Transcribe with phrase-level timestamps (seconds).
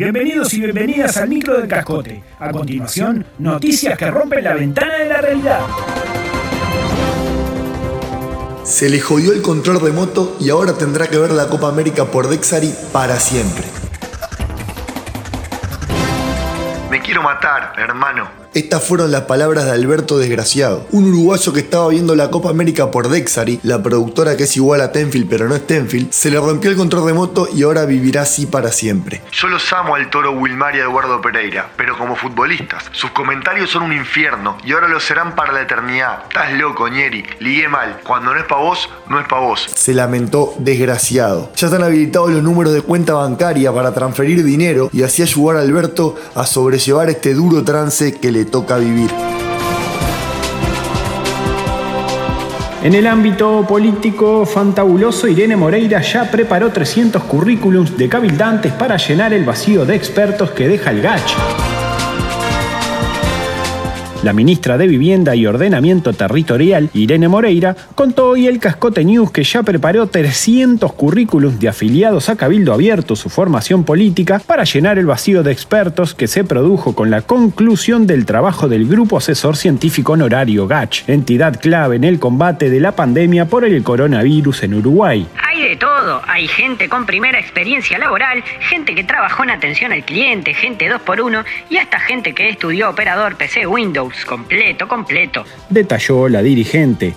[0.00, 2.24] Bienvenidos y bienvenidas al micro del cascote.
[2.38, 5.60] A continuación, noticias que rompen la ventana de la realidad.
[8.64, 12.28] Se le jodió el control remoto y ahora tendrá que ver la Copa América por
[12.28, 13.64] Dexari para siempre.
[16.90, 18.39] Me quiero matar, hermano.
[18.52, 22.90] Estas fueron las palabras de Alberto Desgraciado, un uruguayo que estaba viendo la Copa América
[22.90, 26.40] por Dexari, la productora que es igual a Tenfield pero no es Tenfield, se le
[26.40, 29.22] rompió el control remoto y ahora vivirá así para siempre.
[29.30, 32.86] Yo los amo al toro Wilmar y a Eduardo Pereira, pero como futbolistas.
[32.90, 36.24] Sus comentarios son un infierno y ahora lo serán para la eternidad.
[36.24, 37.24] Estás loco, Ñeri.
[37.38, 38.00] Ligué mal.
[38.04, 39.70] Cuando no es para vos, no es para vos.
[39.72, 41.52] Se lamentó Desgraciado.
[41.54, 45.60] Ya están habilitados los números de cuenta bancaria para transferir dinero y así ayudar a
[45.60, 49.10] Alberto a sobrellevar este duro trance que le toca vivir.
[52.82, 59.34] En el ámbito político fantabuloso, Irene Moreira ya preparó 300 currículums de cabildantes para llenar
[59.34, 61.69] el vacío de expertos que deja el GACH.
[64.22, 69.44] La ministra de Vivienda y Ordenamiento Territorial, Irene Moreira, contó hoy el Cascote News que
[69.44, 75.06] ya preparó 300 currículums de afiliados a Cabildo Abierto, su formación política, para llenar el
[75.06, 80.12] vacío de expertos que se produjo con la conclusión del trabajo del Grupo Asesor Científico
[80.12, 85.26] Honorario GACH, entidad clave en el combate de la pandemia por el coronavirus en Uruguay.
[85.70, 86.20] De todo.
[86.26, 91.44] Hay gente con primera experiencia laboral, gente que trabajó en atención al cliente, gente 2x1
[91.68, 95.44] y hasta gente que estudió operador PC Windows completo, completo.
[95.68, 97.14] Detalló la dirigente.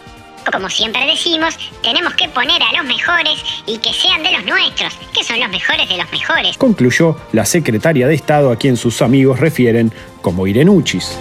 [0.51, 4.93] Como siempre decimos, tenemos que poner a los mejores y que sean de los nuestros,
[5.11, 6.55] que son los mejores de los mejores.
[6.55, 11.17] Concluyó la secretaria de Estado a quien sus amigos refieren como Irenuchis.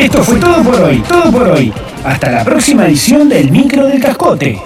[0.00, 1.70] Esto fue todo por hoy, todo por hoy.
[2.06, 4.58] Hasta la próxima edición del Micro del Cascote.